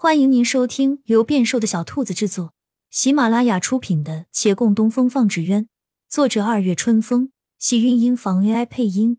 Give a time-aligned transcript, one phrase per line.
[0.00, 2.54] 欢迎您收听由变瘦的小兔子制作、
[2.88, 5.64] 喜马拉雅出品的《且共东风放纸鸢》，
[6.08, 9.18] 作者二月春风，喜韵音房 AI 配音。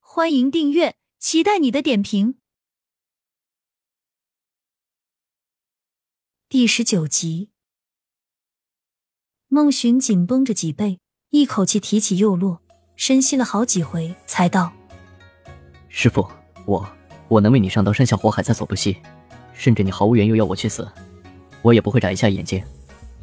[0.00, 2.34] 欢迎订阅，期待你的点评。
[6.50, 7.48] 第十九集，
[9.48, 11.00] 孟寻紧绷着脊背，
[11.30, 12.60] 一口气提起又落，
[12.96, 14.74] 深吸了好几回，才道
[15.88, 16.30] ：“师傅，
[16.66, 16.86] 我
[17.28, 19.00] 我能为你上刀山下火海，在所不惜。”
[19.64, 20.86] 甚至你毫无缘由要我去死，
[21.62, 22.62] 我也不会眨一下眼睛。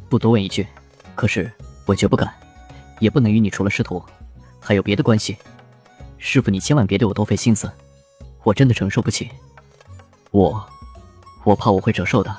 [0.08, 0.66] 不多问一句，
[1.14, 1.48] 可是
[1.86, 2.34] 我绝不敢，
[2.98, 4.02] 也不能与你除了师徒，
[4.58, 5.36] 还有别的关系。
[6.18, 7.70] 师傅，你千万别对我多费心思，
[8.42, 9.30] 我真的承受不起。
[10.32, 10.68] 我，
[11.44, 12.36] 我怕我会折寿的。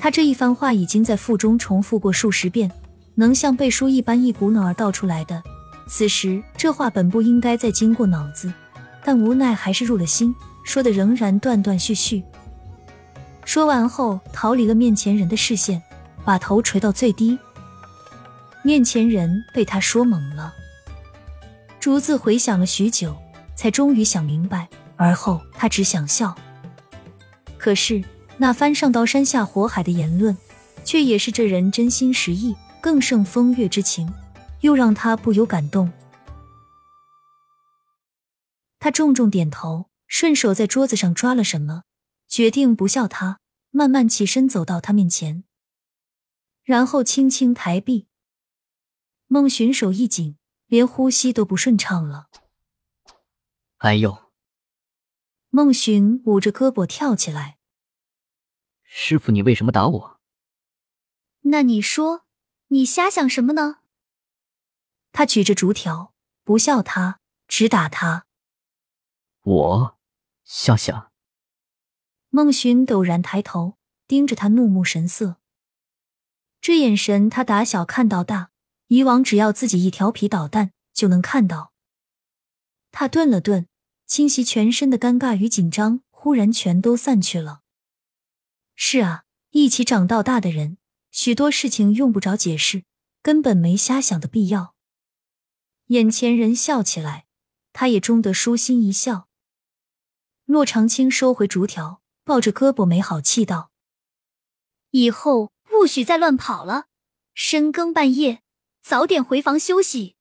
[0.00, 2.68] 他这一番话已经在腹中重复过数十遍，
[3.14, 5.40] 能像背书一般一股脑儿道出来的。
[5.86, 8.52] 此时这话本不应该再经过脑子，
[9.04, 12.24] 但无奈还是入了心，说的仍然断断续续。
[13.46, 15.80] 说完后，逃离了面前人的视线，
[16.24, 17.38] 把头垂到最低。
[18.62, 20.52] 面前人被他说懵了，
[21.78, 23.16] 竹子回想了许久，
[23.54, 24.68] 才终于想明白。
[24.96, 26.34] 而后他只想笑。
[27.56, 28.02] 可是
[28.36, 30.36] 那番上刀山下火海的言论，
[30.84, 34.12] 却也是这人真心实意，更胜风月之情，
[34.62, 35.92] 又让他不由感动。
[38.80, 41.82] 他重重点头，顺手在桌子上抓了什么。
[42.36, 45.44] 决定不笑他，慢慢起身走到他面前，
[46.64, 48.08] 然后轻轻抬臂。
[49.26, 52.28] 孟寻手一紧，连呼吸都不顺畅了。
[53.78, 54.30] 哎呦！
[55.48, 57.56] 孟寻捂着胳膊跳起来。
[58.82, 60.20] 师傅，你为什么打我？
[61.44, 62.26] 那你说，
[62.66, 63.78] 你瞎想什么呢？
[65.12, 66.12] 他举着竹条，
[66.44, 68.26] 不笑他，只打他。
[69.40, 69.98] 我
[70.44, 71.10] 瞎想。
[72.30, 75.36] 孟寻陡然抬头，盯着他，怒目神色。
[76.60, 78.50] 这眼神，他打小看到大，
[78.88, 81.72] 以往只要自己一调皮捣蛋，就能看到。
[82.90, 83.68] 他顿了顿，
[84.06, 87.62] 清晰全身的尴尬与紧张，忽然全都散去了。
[88.74, 90.78] 是啊，一起长到大的人，
[91.10, 92.84] 许多事情用不着解释，
[93.22, 94.74] 根本没瞎想的必要。
[95.86, 97.26] 眼前人笑起来，
[97.72, 99.28] 他也终得舒心一笑。
[100.44, 102.02] 骆长青收回竹条。
[102.26, 103.70] 抱着胳膊没好气道
[104.90, 106.86] ：“以后不许再乱跑了，
[107.34, 108.42] 深更半夜
[108.82, 110.16] 早点回房休息。”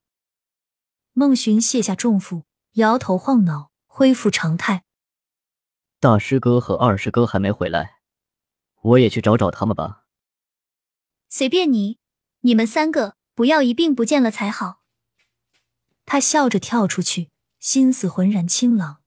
[1.13, 2.43] 孟寻卸下重负，
[2.73, 4.83] 摇头晃脑，恢复常态。
[5.99, 8.01] 大师哥和二师哥还没回来，
[8.81, 10.05] 我也去找找他们吧。
[11.27, 11.97] 随便你，
[12.41, 14.83] 你们三个不要一并不见了才好。
[16.05, 19.01] 他笑着跳出去，心思浑然清朗，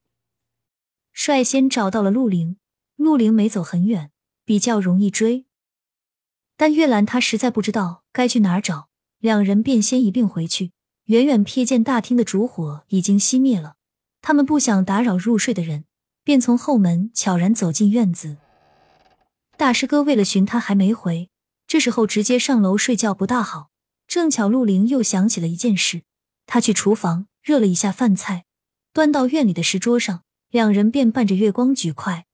[1.13, 2.59] 率先找到了陆凌。
[2.99, 4.11] 陆凌没走很远，
[4.45, 5.47] 比较容易追。
[6.57, 8.89] 但月兰她实在不知道该去哪儿找，
[9.21, 10.73] 两人便先一并回去。
[11.05, 13.77] 远远瞥见大厅的烛火已经熄灭了，
[14.21, 15.85] 他们不想打扰入睡的人，
[16.25, 18.37] 便从后门悄然走进院子。
[19.57, 21.31] 大师哥为了寻他还没回，
[21.67, 23.71] 这时候直接上楼睡觉不大好。
[24.07, 26.03] 正巧陆凌又想起了一件事，
[26.47, 28.45] 他去厨房热了一下饭菜，
[28.93, 32.27] 端到院里的石桌上，两人便伴着月光举筷。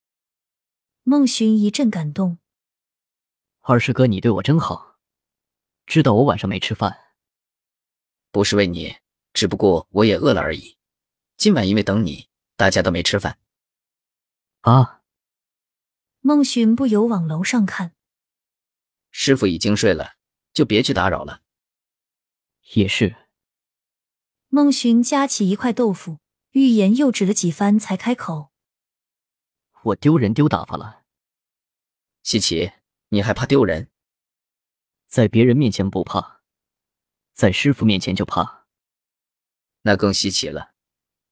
[1.06, 2.38] 孟寻一阵感动，
[3.60, 4.96] 二师哥，你对我真好，
[5.84, 6.98] 知道我晚上没吃饭，
[8.30, 8.96] 不是为你，
[9.34, 10.78] 只不过我也饿了而已。
[11.36, 13.38] 今晚因为等你，大家都没吃饭。
[14.62, 15.02] 啊！
[16.20, 17.92] 孟寻不由往楼上看，
[19.10, 20.14] 师傅已经睡了，
[20.54, 21.42] 就别去打扰了。
[22.72, 23.14] 也是。
[24.48, 26.20] 孟寻夹起一块豆腐，
[26.52, 28.53] 欲言又止了几番，才开口。
[29.84, 31.02] 我丢人丢打发了，
[32.22, 32.72] 西奇，
[33.10, 33.90] 你还怕丢人？
[35.06, 36.40] 在别人面前不怕，
[37.34, 38.66] 在师傅面前就怕。
[39.82, 40.72] 那更稀奇了，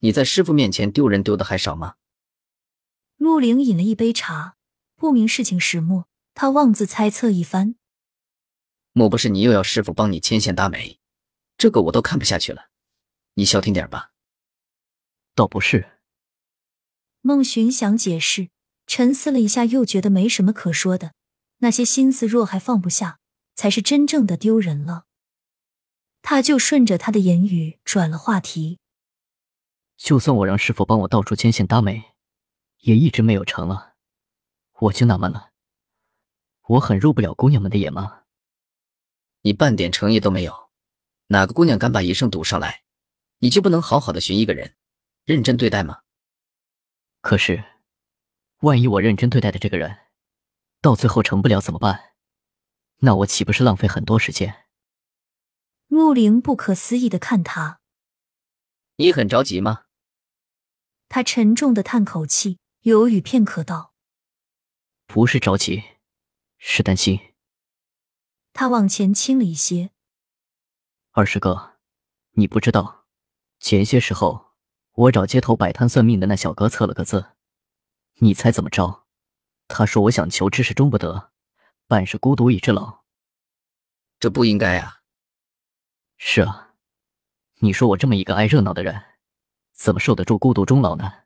[0.01, 1.97] 你在师傅面前丢人丢的还少吗？
[3.17, 4.59] 陆凌饮了一杯茶，
[4.97, 7.77] 不明事情始末，他妄自猜测一番。
[8.93, 11.01] 莫不是你又要师傅帮你牵线搭媒？
[11.57, 12.69] 这个我都看不下去了，
[13.33, 14.13] 你消停点吧。
[15.35, 16.02] 倒不是。
[17.25, 18.51] 孟寻想解释，
[18.85, 21.15] 沉思了一下，又觉得没什么可说的。
[21.59, 23.21] 那些心思若还放不下，
[23.55, 25.05] 才是真正的丢人了。
[26.21, 28.81] 他就顺着他的言语转了话题。
[29.97, 32.03] 就算我让师傅帮我到处牵线搭媒，
[32.81, 33.95] 也一直没有成啊！
[34.81, 35.51] 我就纳闷了，
[36.67, 38.23] 我很入不了姑娘们的眼吗？
[39.43, 40.71] 你半点诚意都没有，
[41.29, 42.83] 哪个姑娘敢把一生赌上来？
[43.39, 44.75] 你就不能好好的寻一个人，
[45.25, 46.02] 认真对待吗？
[47.23, 47.65] 可是，
[48.59, 50.09] 万一我认真对待的这个人，
[50.81, 52.15] 到最后成不了怎么办？
[52.99, 54.67] 那我岂不是浪费很多时间？
[55.87, 57.81] 陆凌不可思议的看他，
[58.97, 59.85] 你很着急吗？
[61.09, 63.95] 他沉重的叹口气，犹豫片刻道
[65.07, 65.85] ：“不是着急，
[66.59, 67.35] 是担心。”
[68.53, 69.91] 他往前倾了一些。
[71.13, 71.79] 二师哥，
[72.33, 73.07] 你不知道，
[73.61, 74.52] 前些时候
[74.95, 77.33] 我找街头摆摊算命的那小哥测了个字，
[78.17, 79.07] 你猜怎么着？
[79.67, 81.33] 他说我想求知识终不得，
[81.87, 83.03] 半是孤独已至老。
[84.21, 85.01] 这不应该啊！
[86.19, 86.75] 是啊，
[87.61, 89.03] 你说我这么一个爱热闹的人，
[89.73, 91.25] 怎么受得住孤独终老呢？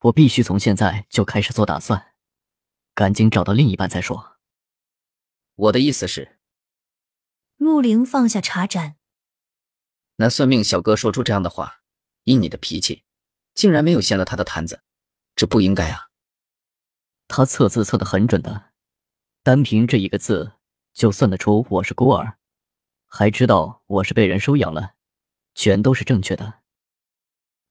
[0.00, 2.12] 我必须从现在就开始做打算，
[2.94, 4.36] 赶紧找到另一半再说。
[5.54, 6.38] 我的意思是，
[7.56, 8.96] 陆凌放下茶盏。
[10.16, 11.83] 那算命小哥说出这样的话，
[12.24, 13.04] 以你的脾气，
[13.54, 14.82] 竟然没有掀了他的坛子，
[15.36, 16.08] 这不应该啊！
[17.28, 18.72] 他测字测的很准的，
[19.42, 20.52] 单凭这一个字
[20.92, 22.38] 就算得出我是孤儿。
[23.06, 24.94] 还知道我是被人收养了，
[25.54, 26.60] 全都是正确的。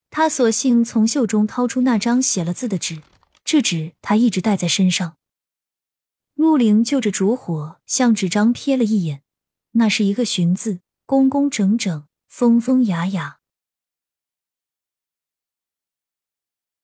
[0.10, 3.02] 他索性从袖中掏出那张写了字的纸，
[3.44, 5.18] 这纸他一直带在身上。
[6.36, 9.24] 陆凌就着烛火向纸张瞥了一眼，
[9.72, 13.40] 那是一个“寻”字，工工整整，风风雅雅。